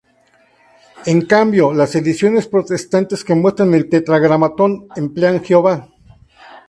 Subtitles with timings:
[1.05, 5.89] En cambio, las ediciones protestantes que muestran el Tetragrámaton emplean "Jehová".